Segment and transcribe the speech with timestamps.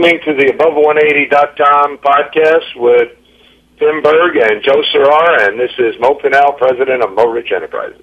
[0.00, 3.08] listening to the Above180.com podcast with
[3.78, 8.00] Tim Berg and Joe Serrar, and this is Mo Pinel, president of MoRich Enterprises.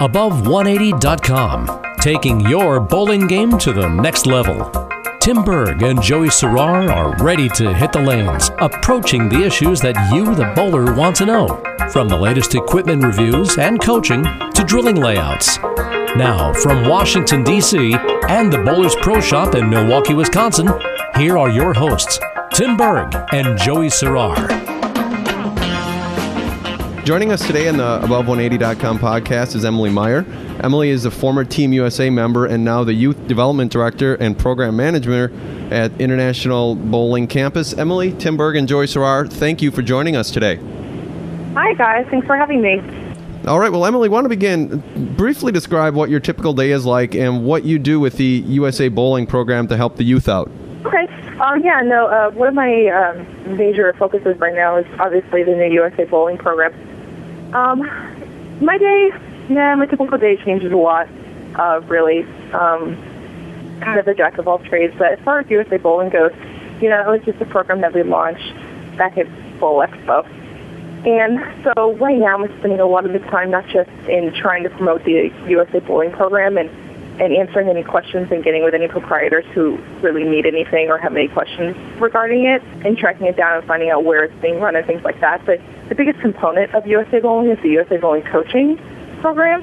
[0.00, 4.70] Above180.com, taking your bowling game to the next level.
[5.20, 10.12] Tim Berg and Joey Serrar are ready to hit the lanes, approaching the issues that
[10.12, 11.62] you, the bowler, want to know.
[11.90, 15.58] From the latest equipment reviews and coaching to drilling layouts.
[16.16, 17.92] Now, from Washington, D.C.
[18.28, 20.68] and the Bowlers Pro Shop in Milwaukee, Wisconsin,
[21.16, 22.20] here are your hosts,
[22.52, 24.48] Tim Berg and Joey Serrar.
[27.04, 30.24] Joining us today on the Above180.com podcast is Emily Maier.
[30.62, 34.76] Emily is a former Team USA member and now the Youth Development Director and Program
[34.76, 35.32] Manager
[35.72, 37.74] at International Bowling Campus.
[37.74, 40.60] Emily, Tim Berg, and Joy Serrar, thank you for joining us today.
[41.54, 42.06] Hi, guys.
[42.08, 43.03] Thanks for having me.
[43.46, 43.70] All right.
[43.70, 45.14] Well, Emily, want to begin?
[45.16, 48.88] Briefly describe what your typical day is like and what you do with the USA
[48.88, 50.50] Bowling program to help the youth out.
[50.84, 51.06] Okay.
[51.40, 55.52] Um, yeah, no, uh, one of my um, major focuses right now is obviously the
[55.52, 56.72] new USA Bowling program.
[57.54, 57.80] Um,
[58.64, 59.10] my day
[59.48, 61.08] yeah, my typical day changes a lot,
[61.56, 62.22] uh, really.
[62.52, 62.96] Um,
[63.80, 64.94] kind of a jack of all trades.
[64.98, 66.32] But as far as USA Bowling goes,
[66.80, 68.54] you know, it was just a program that we launched
[68.96, 69.26] back at
[69.60, 70.26] Bowl Expo.
[71.06, 74.62] And so right now I'm spending a lot of the time not just in trying
[74.62, 76.70] to promote the USA Bowling program and,
[77.20, 81.14] and answering any questions and getting with any proprietors who really need anything or have
[81.14, 84.76] any questions regarding it and tracking it down and finding out where it's being run
[84.76, 85.44] and things like that.
[85.44, 88.78] But the biggest component of USA Bowling is the USA Bowling coaching
[89.20, 89.62] program,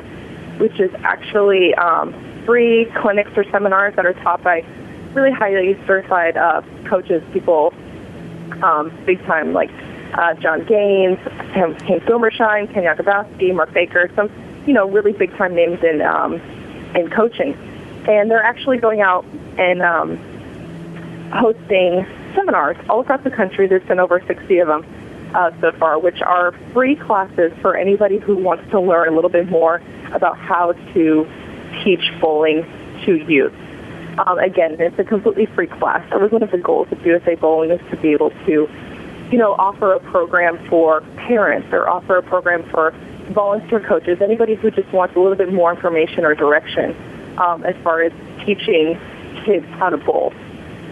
[0.59, 2.13] which is actually um,
[2.45, 4.63] free clinics or seminars that are taught by
[5.15, 7.73] really highly certified uh, coaches, people
[8.61, 9.71] um, big time like
[10.13, 11.19] uh, John Gaines,
[11.53, 14.29] Hank Boomershine, Ken Yokobosky, Mark Baker, some
[14.65, 16.35] you know really big time names in um,
[16.95, 17.53] in coaching,
[18.07, 19.25] and they're actually going out
[19.57, 20.17] and um,
[21.31, 23.67] hosting seminars all across the country.
[23.67, 24.85] There's been over 60 of them
[25.33, 29.29] uh, so far, which are free classes for anybody who wants to learn a little
[29.29, 29.81] bit more
[30.13, 31.27] about how to
[31.83, 32.65] teach bowling
[33.05, 33.53] to youth.
[34.19, 36.07] Um, again, it's a completely free class.
[36.09, 38.69] That was one of the goals of USA Bowling is to be able to,
[39.31, 42.91] you know, offer a program for parents or offer a program for
[43.31, 46.95] volunteer coaches, anybody who just wants a little bit more information or direction
[47.37, 48.11] um, as far as
[48.45, 48.99] teaching
[49.45, 50.33] kids how to bowl.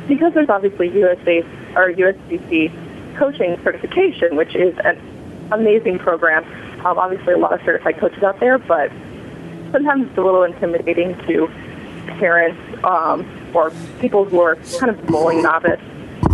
[0.08, 1.42] Because there's obviously USA
[1.76, 4.98] or USBC coaching certification, which is an
[5.52, 6.46] amazing program.
[6.86, 8.90] Um, obviously, a lot of certified coaches out there, but
[9.74, 11.48] sometimes it's a little intimidating to
[12.18, 15.82] parents um, or people who are kind of bowling novice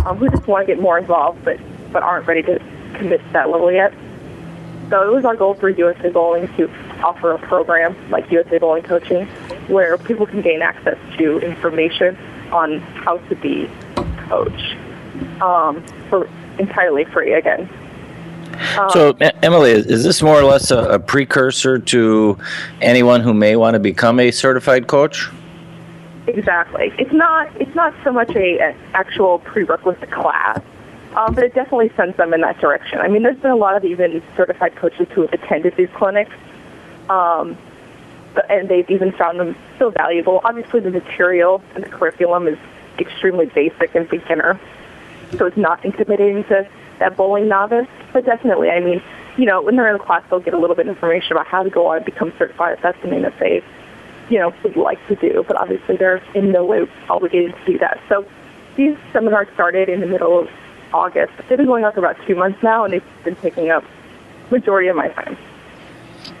[0.04, 1.58] um, who just want to get more involved but,
[1.92, 2.60] but aren't ready to
[2.94, 3.92] commit to that level yet.
[4.90, 6.70] So it was our goal for USA Bowling to
[7.02, 9.26] offer a program like USA Bowling Coaching
[9.68, 12.16] where people can gain access to information
[12.52, 14.76] on how to be a coach
[15.40, 17.68] um, for entirely free again.
[18.78, 22.38] Um, so, Emily, is this more or less a, a, precursor to
[22.80, 25.28] anyone who may want to become a certified coach?
[26.26, 26.92] Exactly.
[26.98, 27.54] It's not.
[27.60, 30.60] It's not so much a, a actual prerequisite class,
[31.16, 32.98] um, but it definitely sends them in that direction.
[32.98, 36.34] I mean, there's been a lot of even certified coaches who have attended these clinics,
[37.08, 37.56] um,
[38.50, 40.40] and they've even found them so valuable.
[40.44, 42.58] Obviously, the material and the curriculum is
[42.98, 44.60] extremely basic and beginner
[45.36, 46.68] so it's not intimidating to
[46.98, 47.88] that bowling novice.
[48.12, 49.02] But definitely, I mean,
[49.36, 51.46] you know, when they're in the class, they'll get a little bit of information about
[51.46, 53.62] how to go on and become certified if that's something that they,
[54.30, 55.44] you know, would like to do.
[55.46, 58.00] But obviously, they're in no way obligated to do that.
[58.08, 58.26] So
[58.76, 60.48] these seminars started in the middle of
[60.96, 61.32] August.
[61.48, 63.84] They've been going on for about two months now, and they've been taking up
[64.50, 65.36] majority of my time.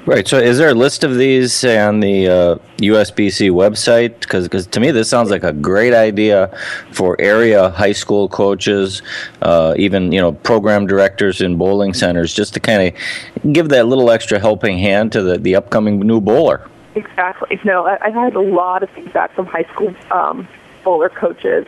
[0.06, 0.26] Right.
[0.26, 4.20] So, is there a list of these on the uh, USBC website?
[4.20, 6.56] Because to me, this sounds like a great idea
[6.92, 9.02] for area high school coaches,
[9.42, 13.86] uh, even you know program directors in bowling centers, just to kind of give that
[13.88, 16.68] little extra helping hand to the, the upcoming new bowler.
[16.94, 17.60] Exactly.
[17.64, 20.48] No, I, I've had a lot of feedback from high school um,
[20.84, 21.66] bowler coaches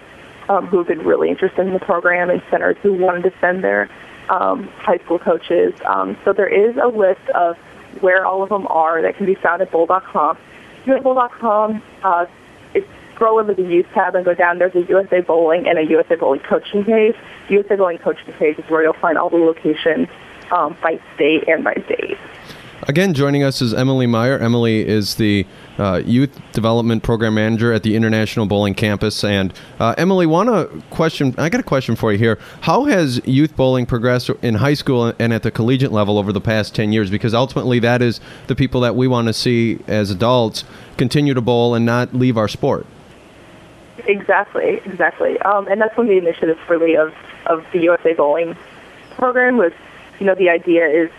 [0.48, 3.62] um, who have been really interested in the program and centers who wanted to send
[3.62, 3.90] their
[4.28, 5.74] um, high school coaches.
[5.84, 7.56] Um, so there is a list of
[8.00, 10.38] where all of them are that can be found at bowl.com.
[10.86, 12.26] At bowl.com, uh,
[12.74, 14.58] it's scroll over the youth tab and go down.
[14.58, 17.14] There's a USA Bowling and a USA Bowling coaching page.
[17.48, 20.08] USA Bowling coaching page is where you'll find all the locations
[20.50, 22.18] um, by state and by date.
[22.86, 24.40] Again, joining us is Emily Maier.
[24.40, 25.44] Emily is the
[25.78, 29.24] uh, Youth Development Program Manager at the International Bowling Campus.
[29.24, 31.34] And uh, Emily, want to question?
[31.38, 32.38] I got a question for you here.
[32.60, 36.40] How has youth bowling progressed in high school and at the collegiate level over the
[36.40, 37.10] past ten years?
[37.10, 40.62] Because ultimately, that is the people that we want to see as adults
[40.96, 42.86] continue to bowl and not leave our sport.
[44.06, 45.36] Exactly, exactly.
[45.40, 47.12] Um, and that's one of the initiatives really of,
[47.46, 48.56] of the USA Bowling
[49.16, 49.72] program was,
[50.20, 51.10] you know, the idea is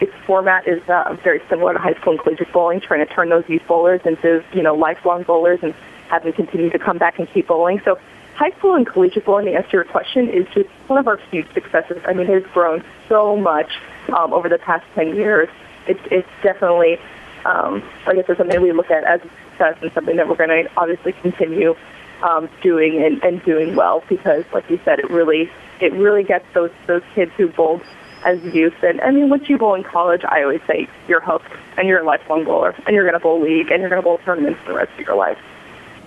[0.00, 3.28] it's format is uh, very similar to high school and collegiate bowling, trying to turn
[3.28, 5.74] those youth bowlers into, you know, lifelong bowlers and
[6.08, 7.80] have them continue to come back and keep bowling.
[7.84, 7.98] So
[8.34, 11.52] high school and collegiate bowling, to answer your question, is just one of our huge
[11.54, 12.02] successes.
[12.06, 13.70] I mean, it has grown so much
[14.16, 15.48] um, over the past 10 years.
[15.86, 16.98] It's, it's definitely,
[17.44, 20.36] um, like I said, something we look at as a success and something that we're
[20.36, 21.74] going to obviously continue
[22.22, 25.50] um, doing and, and doing well because, like you said, it really
[25.80, 27.82] it really gets those those kids who bowled
[28.26, 28.74] as youth.
[28.82, 32.00] And I mean, once you bowl in college, I always say you're hooked and you're
[32.00, 34.60] a lifelong bowler and you're going to bowl league and you're going to bowl tournaments
[34.64, 35.38] for the rest of your life.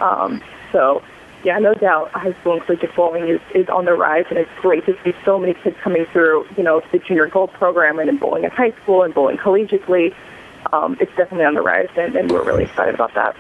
[0.01, 1.01] Um, so,
[1.43, 4.51] yeah, no doubt, high school and collegiate bowling is, is on the rise, and it's
[4.59, 8.09] great to see so many kids coming through, you know, the junior gold program and
[8.09, 10.13] in bowling in high school and bowling collegiately.
[10.71, 13.35] Um, it's definitely on the rise, and, and we're really excited about that.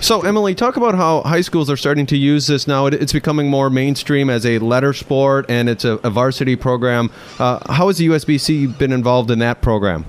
[0.00, 2.86] So, Emily, talk about how high schools are starting to use this now.
[2.86, 7.10] It's becoming more mainstream as a letter sport, and it's a, a varsity program.
[7.38, 10.06] Uh, how has the USBC been involved in that program?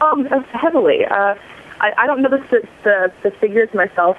[0.00, 1.04] Um, heavily.
[1.04, 1.34] Uh,
[1.80, 4.16] I, I don't know the, the the figures myself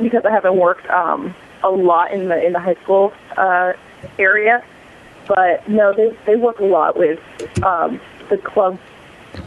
[0.00, 3.72] because I haven't worked um, a lot in the in the high school uh,
[4.18, 4.64] area,
[5.26, 7.18] but no, they they work a lot with
[7.62, 8.78] um, the club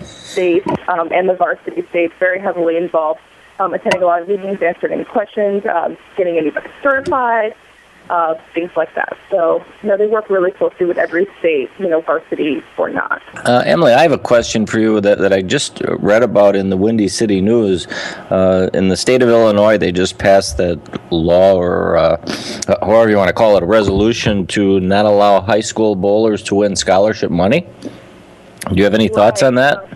[0.04, 3.20] states um, and the varsity states, very heavily involved,
[3.60, 7.56] um, attending a lot of meetings, answering any questions, um, getting anybody certified,
[8.10, 9.18] uh, things like that.
[9.30, 13.22] So, you know, they work really closely with every state, you know, varsity or not.
[13.48, 16.70] Uh, Emily, I have a question for you that, that I just read about in
[16.70, 17.88] the Windy City News.
[18.30, 20.80] Uh, in the state of Illinois, they just passed that
[21.12, 22.18] law, or uh,
[22.82, 26.56] however you want to call it, a resolution to not allow high school bowlers to
[26.56, 27.66] win scholarship money.
[28.70, 29.88] Do you have any thoughts on that?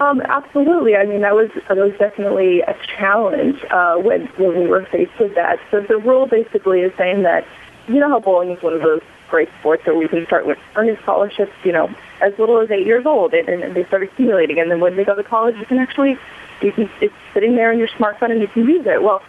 [0.00, 0.96] Um, absolutely.
[0.96, 5.18] I mean, that was that was definitely a challenge uh, when when we were faced
[5.18, 5.58] with that.
[5.70, 7.44] So the rule basically is saying that
[7.88, 10.58] you know how bowling is one of those great sports where we can start with
[10.76, 11.92] earning scholarships, you know,
[12.22, 14.58] as little as eight years old, and, and they start accumulating.
[14.58, 16.16] And then when they go to college, you can actually
[16.62, 19.02] you can it's sitting there in your smartphone and you can use it.
[19.02, 19.22] Well,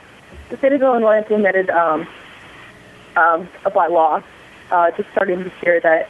[0.50, 2.08] the state of Illinois implemented um,
[3.16, 4.22] um, a by law
[4.72, 6.10] uh, just starting this year that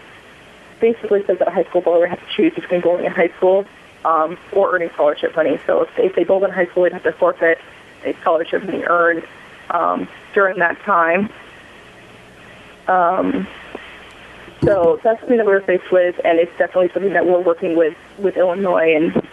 [0.80, 3.66] basically says that a high school bowler has to choose between bowling in high school
[4.06, 5.60] um, or earning scholarship money.
[5.66, 7.60] So if they, if they bowled in high school, they'd have to forfeit
[8.06, 9.24] a scholarship money earned
[9.70, 11.30] um, during that time.
[12.88, 13.48] Um,
[14.64, 17.78] so that's something that we are faced with, and it's definitely something that we're working
[17.78, 19.28] with with Illinois and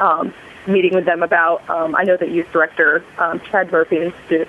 [0.00, 0.34] um,
[0.66, 1.68] meeting with them about.
[1.70, 4.46] Um, I know that youth director um, Chad Murphy and Stu,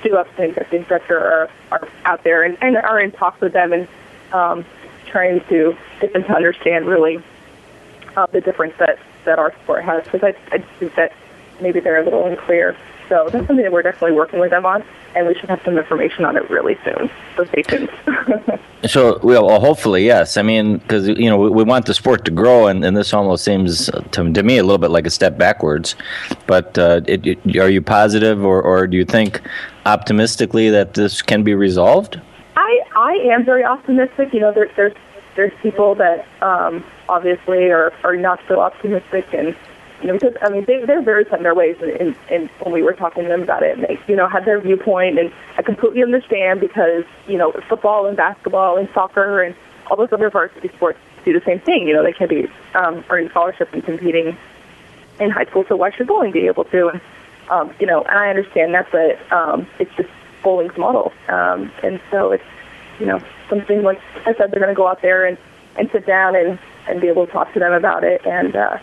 [0.00, 3.72] Stu Upson, executive director, are, are out there and, and are in talks with them
[3.72, 3.86] and
[4.32, 4.64] um,
[5.14, 7.22] trying to get them to understand really
[8.16, 11.12] uh, the difference that, that our sport has because I, I think that
[11.60, 12.76] maybe they're a little unclear.
[13.08, 14.82] So that's something that we're definitely working with them on,
[15.14, 17.08] and we should have some information on it really soon.
[17.36, 17.90] So stay tuned.
[18.88, 20.36] so, well, hopefully, yes.
[20.36, 23.12] I mean, because you know we, we, want the sport to grow, and, and this
[23.12, 25.94] almost seems to, to me a little bit like a step backwards.
[26.48, 29.42] But uh, it, it, are you positive, or, or do you think
[29.84, 32.20] optimistically that this can be resolved?
[33.04, 34.32] I am very optimistic.
[34.32, 34.94] You know, there, there's
[35.36, 39.54] there's people that um, obviously are, are not so optimistic and
[40.00, 42.72] you know because I mean they they're very set in their ways And, in when
[42.72, 45.30] we were talking to them about it and they you know had their viewpoint and
[45.58, 49.54] I completely understand because you know football and basketball and soccer and
[49.88, 51.86] all those other varsity sports do the same thing.
[51.86, 54.36] You know they can be um, earning scholarships and competing
[55.20, 55.64] in high school.
[55.68, 56.88] So why should bowling be able to?
[56.88, 57.00] And
[57.50, 60.08] um, you know and I understand that but um, it's just
[60.42, 61.12] bowling's model.
[61.28, 62.44] Um, and so it's
[62.98, 65.36] you know something like I said they're going to go out there and
[65.76, 66.58] and sit down and
[66.88, 68.24] and be able to talk to them about it.
[68.26, 68.78] And uh,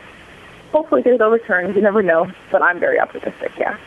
[0.72, 1.76] hopefully get it overturned.
[1.76, 3.52] You never know, but I'm very optimistic.
[3.58, 3.78] Yeah.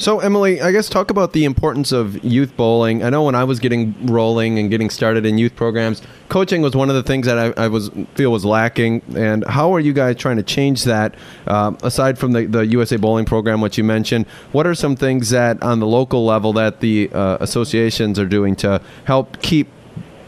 [0.00, 3.04] So, Emily, I guess talk about the importance of youth bowling.
[3.04, 6.74] I know when I was getting rolling and getting started in youth programs, coaching was
[6.74, 9.02] one of the things that I, I was feel was lacking.
[9.14, 11.16] And how are you guys trying to change that?
[11.46, 15.28] Uh, aside from the, the USA Bowling program, which you mentioned, what are some things
[15.30, 19.68] that on the local level that the uh, associations are doing to help keep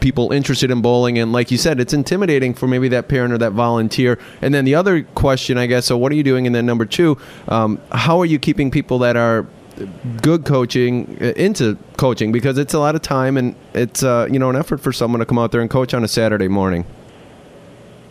[0.01, 1.17] people interested in bowling.
[1.17, 4.19] And like you said, it's intimidating for maybe that parent or that volunteer.
[4.41, 6.45] And then the other question, I guess, so what are you doing?
[6.45, 9.47] And then number two, um, how are you keeping people that are
[10.21, 14.39] good coaching uh, into coaching because it's a lot of time and it's uh, you
[14.39, 16.85] know an effort for someone to come out there and coach on a Saturday morning.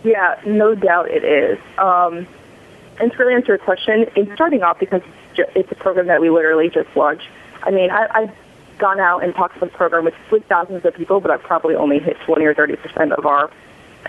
[0.04, 1.58] Yeah, no doubt it is.
[1.78, 2.26] Um,
[3.00, 5.02] and to really answer your question, in starting off because
[5.36, 7.26] it's a program that we literally just launched.
[7.62, 8.32] I mean, I, I
[8.78, 11.74] gone out and talked to the program with, with thousands of people, but I've probably
[11.74, 13.50] only hit 20 or 30 percent of our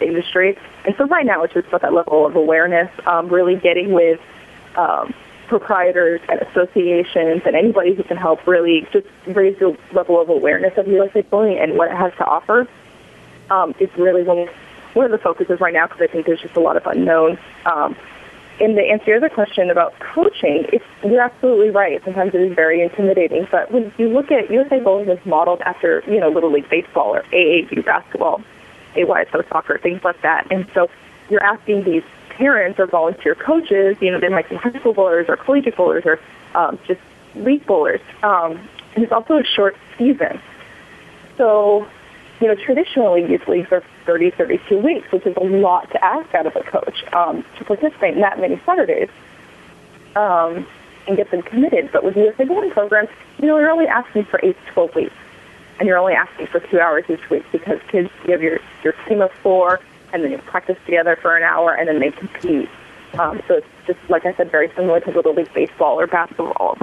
[0.01, 0.57] industry.
[0.85, 4.19] And so right now it's just about that level of awareness, um, really getting with
[4.75, 5.13] um,
[5.47, 10.73] proprietors and associations and anybody who can help really just raise the level of awareness
[10.77, 12.67] of USA Bowling and what it has to offer
[13.49, 16.59] um, is really one, of the focuses right now because I think there's just a
[16.59, 17.37] lot of unknown.
[17.65, 17.95] Um,
[18.59, 22.01] and to answer your other question about coaching, it's, you're absolutely right.
[22.03, 23.47] Sometimes it is very intimidating.
[23.51, 27.15] But when you look at USA Bowling is modeled after, you know, Little League Baseball
[27.15, 28.41] or AAU basketball,
[28.95, 30.47] AYSO soccer, things like that.
[30.51, 30.89] And so
[31.29, 32.03] you're asking these
[32.37, 36.03] parents or volunteer coaches, you know, they might be high school bowlers or collegiate bowlers
[36.05, 36.19] or
[36.55, 36.99] um, just
[37.35, 38.01] league bowlers.
[38.21, 38.59] Um,
[38.95, 40.39] and it's also a short season.
[41.37, 41.87] So,
[42.39, 46.33] you know, traditionally these leagues are 30, 32 weeks, which is a lot to ask
[46.35, 49.09] out of a coach um, to participate in that many Saturdays
[50.15, 50.67] um,
[51.07, 51.89] and get them committed.
[51.91, 53.07] But with USA Bowling program,
[53.39, 55.13] you know, you're only asking for 8 to 12 weeks.
[55.79, 58.93] And you're only asking for two hours each week because kids, you have your, your
[59.07, 59.79] team of four,
[60.13, 62.69] and then you practice together for an hour, and then they compete.
[63.19, 66.77] Um, so it's just, like I said, very similar to Little League Baseball or basketball,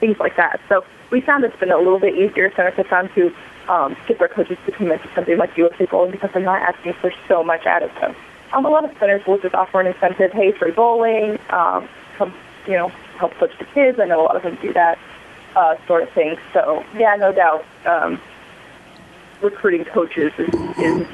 [0.00, 0.60] things like that.
[0.68, 3.32] So we found it's been a little bit easier it's time to
[3.68, 6.94] um, get their coaches to commit to something like USA Bowling because they're not asking
[6.94, 8.14] for so much out of them.
[8.52, 12.34] Um, a lot of centers will just offer an incentive, hey, free bowling, um, come,
[12.66, 14.00] you know, help coach the kids.
[14.00, 14.98] I know a lot of them do that
[15.54, 16.36] uh, sort of thing.
[16.52, 18.20] So, yeah, no doubt um,
[19.40, 21.06] recruiting coaches is, is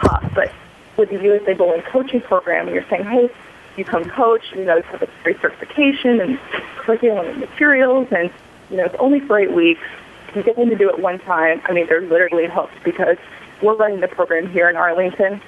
[0.00, 0.32] tough.
[0.34, 0.52] But
[1.00, 3.30] with the USA Bowling coaching program, and you're saying, hey,
[3.76, 6.38] you come coach, you know, you have a certification and
[6.76, 8.30] curriculum and materials, and,
[8.70, 9.80] you know, it's only for eight weeks.
[10.34, 11.60] You get them to do it one time.
[11.64, 13.16] I mean, they're literally hooked because
[13.62, 15.40] we're running the program here in Arlington,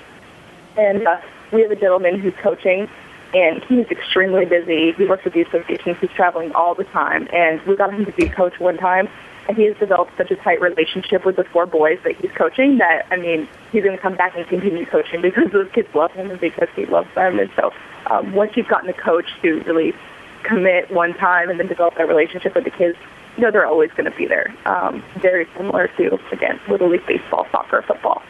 [0.77, 1.21] and uh,
[1.53, 2.89] we have a gentleman who's coaching,
[3.35, 4.93] and he's extremely busy.
[4.93, 5.95] He works with the association.
[6.01, 9.09] He's traveling all the time, and we got him to be coach one time,
[9.49, 12.79] and he has developed such a tight relationship with the four boys that he's coaching
[12.79, 16.13] that I mean he's going to come back and continue coaching because those kids love
[16.13, 17.39] him and because he loves them.
[17.39, 17.73] And so
[18.07, 19.95] um, once you've gotten a coach to really
[20.43, 22.97] commit one time and then develop that relationship with the kids,
[23.37, 24.55] you know they're always going to be there.
[24.67, 28.23] Um, very similar to again little league baseball, soccer, football.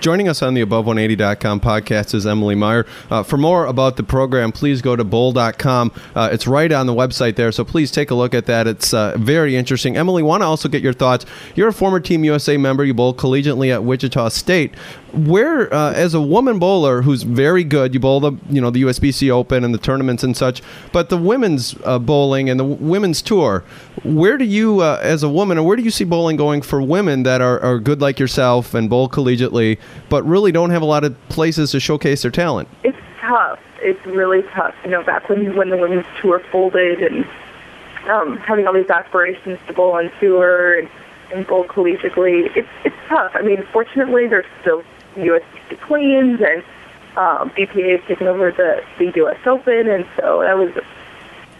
[0.00, 2.86] Joining us on the Above180.com podcast is Emily Maier.
[3.10, 5.90] Uh, for more about the program, please go to bowl.com.
[6.14, 8.66] Uh, it's right on the website there, so please take a look at that.
[8.66, 9.96] It's uh, very interesting.
[9.96, 11.24] Emily, want to also get your thoughts.
[11.54, 12.84] You're a former Team USA member.
[12.84, 14.74] You bowl collegiately at Wichita State.
[15.12, 18.82] Where, uh, as a woman bowler who's very good, you bowl the you know the
[18.82, 20.62] USBC Open and the tournaments and such,
[20.92, 23.64] but the women's uh, bowling and the women's tour.
[24.04, 26.82] Where do you, uh, as a woman, or where do you see bowling going for
[26.82, 29.78] women that are, are good like yourself and bowl collegiately?
[30.08, 32.68] But really don't have a lot of places to showcase their talent.
[32.82, 33.60] It's tough.
[33.80, 34.74] It's really tough.
[34.84, 37.26] You know, back when when the women's tour folded and
[38.08, 40.88] um, having all these aspirations to bowl on tour and,
[41.32, 43.32] and bowl collegiately, it's it's tough.
[43.34, 44.82] I mean, fortunately, there's still
[45.16, 46.62] USBC Queens and
[47.16, 49.38] um, BPA has taken over the, the U.S.
[49.46, 50.84] Open, and so that was a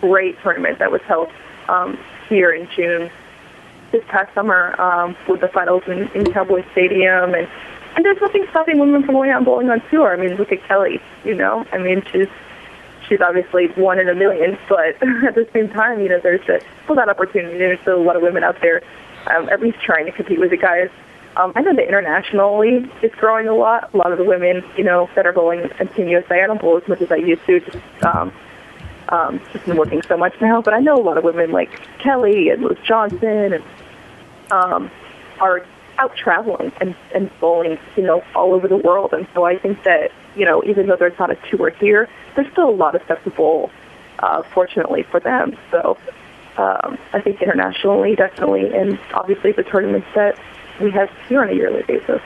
[0.01, 1.31] great tournament that was held
[1.69, 3.11] um, here in June
[3.93, 7.49] this past summer um, with the finals in, in Cowboy Stadium and
[7.97, 10.13] and there's nothing stopping women from going out and bowling on tour.
[10.13, 11.01] I mean, look at Kelly.
[11.25, 12.29] You know, I mean, she's
[13.09, 16.61] she's obviously one in a million, but at the same time, you know, there's a,
[16.85, 17.59] still that opportunity.
[17.59, 18.83] There's still a lot of women out there,
[19.27, 20.91] um, at least trying to compete with the guys.
[21.37, 23.93] Um, I know the international league is growing a lot.
[23.93, 26.89] A lot of the women, you know, that are bowling USA, I don't bowl as
[26.89, 27.61] much as I used to.
[27.61, 28.33] Just, um,
[29.11, 31.71] um, just been working so much now, but I know a lot of women like
[31.99, 33.65] Kelly and Liz Johnson and
[34.51, 34.91] um,
[35.39, 35.65] are
[35.99, 39.13] out traveling and, and bowling, you know, all over the world.
[39.13, 42.51] And so I think that, you know, even though there's not a tour here, there's
[42.53, 43.71] still a lot of stuff to bowl,
[44.19, 45.57] uh, fortunately for them.
[45.71, 45.97] So
[46.57, 50.39] um, I think internationally, definitely, and obviously the tournaments that
[50.81, 52.21] we have here on a yearly basis.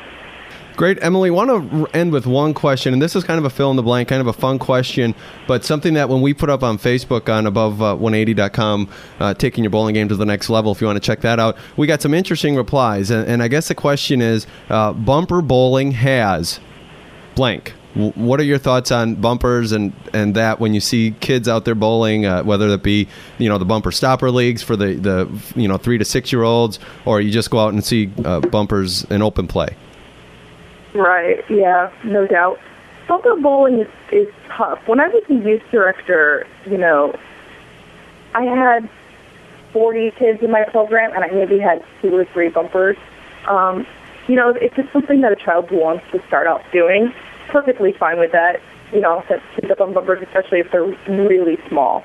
[0.76, 1.30] Great, Emily.
[1.30, 3.82] Want to end with one question, and this is kind of a fill in the
[3.82, 5.14] blank, kind of a fun question,
[5.46, 8.88] but something that when we put up on Facebook on above180.com,
[9.20, 11.20] uh, uh, taking your bowling game to the next level, if you want to check
[11.20, 13.10] that out, we got some interesting replies.
[13.10, 16.60] And, and I guess the question is uh, bumper bowling has
[17.34, 17.74] blank.
[17.94, 21.74] What are your thoughts on bumpers and, and that when you see kids out there
[21.74, 23.08] bowling, uh, whether it be
[23.38, 26.44] you know the bumper stopper leagues for the, the you know three to six year
[26.44, 29.74] olds, or you just go out and see uh, bumpers in open play?
[30.94, 31.44] Right.
[31.50, 31.92] Yeah.
[32.04, 32.58] No doubt.
[33.08, 34.80] Bumper bowling is, is tough.
[34.86, 37.16] When I was a youth director, you know,
[38.34, 38.88] I had
[39.72, 42.96] 40 kids in my program, and I maybe had two or three bumpers.
[43.48, 43.86] Um,
[44.28, 47.12] you know, it's something that a child wants to start out doing,
[47.48, 48.60] perfectly fine with that.
[48.92, 52.04] You know, set kids up on bumpers, especially if they're really small.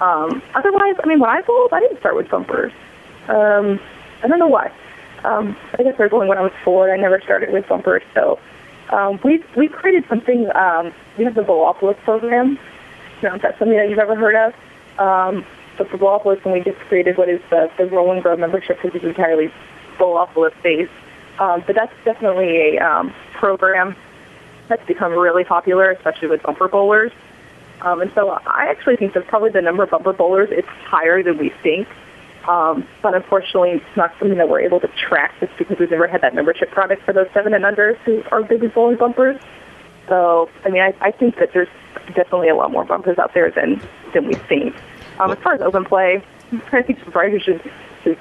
[0.00, 2.72] Um, otherwise, I mean, when I bowled, I didn't start with bumpers.
[3.28, 3.80] Um,
[4.22, 4.72] I don't know why.
[5.24, 6.92] Um, I guess I was only when I was four.
[6.92, 8.02] I never started with bumpers.
[8.14, 8.38] So
[8.90, 10.50] um, we we created something.
[10.54, 12.58] Um, we have the Bowlopolis program.
[13.22, 14.54] Know if that's something that you've ever heard of.
[14.98, 15.44] Um,
[15.78, 18.82] so for Bowlopolis, when we just created what is the, the Roll and Grow membership,
[18.84, 19.50] which is entirely
[19.98, 20.92] Bowlopolis based.
[21.38, 23.96] Um, but that's definitely a um, program
[24.68, 27.12] that's become really popular, especially with bumper bowlers.
[27.80, 31.22] Um, and so I actually think that probably the number of bumper bowlers is higher
[31.22, 31.88] than we think.
[32.48, 36.06] Um, but unfortunately, it's not something that we're able to track just because we've never
[36.06, 39.40] had that membership product for those seven and unders who are with bowling bumpers.
[40.08, 41.68] So, I mean, I, I think that there's
[42.14, 43.80] definitely a lot more bumpers out there than,
[44.12, 44.76] than we think.
[45.18, 46.22] Um, as far as open play,
[46.72, 47.62] I think providers should,
[48.02, 48.18] should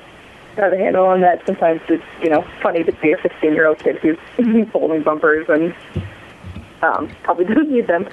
[0.55, 1.45] have a handle on that.
[1.45, 4.17] Sometimes it's, you know, funny to see a 16-year-old kid who's
[4.71, 5.75] bowling bumpers and
[6.81, 8.07] um, probably doesn't need them,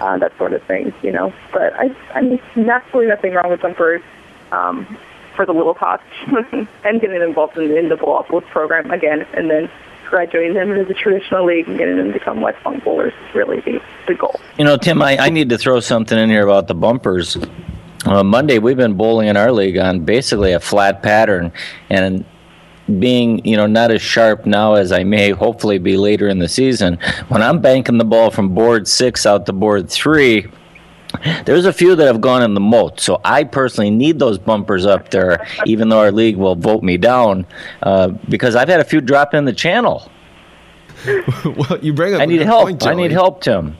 [0.00, 1.32] uh, that sort of thing, you know.
[1.52, 4.02] But I, I mean, naturally nothing wrong with bumpers.
[4.52, 4.96] Um,
[5.34, 6.02] for the little cost
[6.84, 9.70] and getting involved in, in the Bowlopolis program again, and then
[10.08, 13.34] graduating them into the traditional league and getting them to become West Point bowlers is
[13.34, 14.38] really the, the goal.
[14.58, 17.38] You know, Tim, I, I need to throw something in here about the bumpers.
[18.04, 21.50] Uh, Monday, we've been bowling in our league on basically a flat pattern,
[21.88, 22.26] and
[22.98, 26.48] being you know not as sharp now as I may hopefully be later in the
[26.48, 26.98] season.
[27.28, 30.46] When I'm banking the ball from board six out to board three
[31.44, 34.86] there's a few that have gone in the moat, so I personally need those bumpers
[34.86, 37.46] up there, even though our league will vote me down,
[37.82, 40.10] uh, because I've had a few drop in the channel.
[41.44, 42.20] well, you bring up.
[42.20, 42.68] I need help.
[42.68, 43.76] Point, I need help, Tim.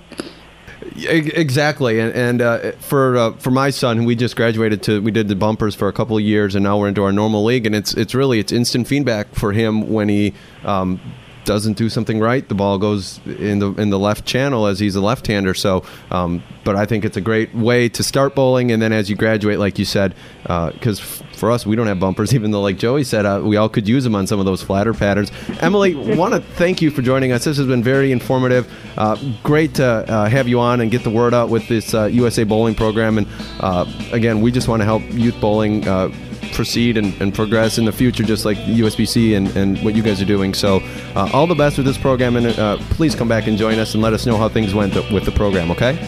[0.96, 5.28] Exactly, and, and uh, for uh, for my son, we just graduated to, we did
[5.28, 7.74] the bumpers for a couple of years, and now we're into our normal league, and
[7.74, 10.34] it's it's really it's instant feedback for him when he
[10.64, 11.00] um,
[11.44, 14.94] doesn't do something right, the ball goes in the in the left channel as he's
[14.94, 15.54] a left-hander.
[15.54, 19.10] So, um, but I think it's a great way to start bowling, and then as
[19.10, 22.50] you graduate, like you said, because uh, f- for us we don't have bumpers, even
[22.50, 24.94] though like Joey said, uh, we all could use them on some of those flatter
[24.94, 25.32] patterns.
[25.60, 27.44] Emily, want to thank you for joining us.
[27.44, 28.72] This has been very informative.
[28.96, 32.42] Uh, great to uh, have you on and get the word out with this USA
[32.42, 33.18] uh, Bowling program.
[33.18, 33.26] And
[33.60, 35.80] uh, again, we just want to help youth bowling
[36.52, 40.20] proceed and, and progress in the future, just like USBC and, and what you guys
[40.20, 40.54] are doing.
[40.54, 40.80] So,
[41.14, 43.94] uh, all the best with this program, and uh, please come back and join us
[43.94, 45.98] and let us know how things went with the program, okay?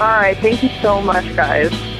[0.00, 0.36] All right.
[0.38, 1.99] Thank you so much, guys.